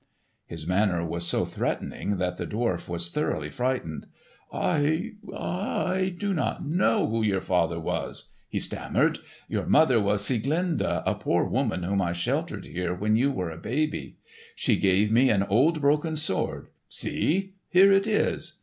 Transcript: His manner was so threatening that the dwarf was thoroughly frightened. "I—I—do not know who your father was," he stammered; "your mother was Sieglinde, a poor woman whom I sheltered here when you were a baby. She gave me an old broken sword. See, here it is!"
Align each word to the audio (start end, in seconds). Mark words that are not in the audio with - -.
His 0.47 0.65
manner 0.65 1.05
was 1.05 1.27
so 1.27 1.45
threatening 1.45 2.17
that 2.17 2.37
the 2.37 2.47
dwarf 2.47 2.89
was 2.89 3.09
thoroughly 3.09 3.51
frightened. 3.51 4.07
"I—I—do 4.51 6.33
not 6.33 6.65
know 6.65 7.07
who 7.07 7.21
your 7.21 7.39
father 7.39 7.79
was," 7.79 8.31
he 8.49 8.57
stammered; 8.57 9.19
"your 9.47 9.67
mother 9.67 9.99
was 10.01 10.25
Sieglinde, 10.25 10.81
a 10.81 11.13
poor 11.19 11.43
woman 11.45 11.83
whom 11.83 12.01
I 12.01 12.13
sheltered 12.13 12.65
here 12.65 12.95
when 12.95 13.15
you 13.15 13.31
were 13.31 13.51
a 13.51 13.57
baby. 13.57 14.17
She 14.55 14.75
gave 14.77 15.11
me 15.11 15.29
an 15.29 15.43
old 15.43 15.81
broken 15.81 16.15
sword. 16.15 16.69
See, 16.89 17.53
here 17.69 17.91
it 17.91 18.07
is!" 18.07 18.57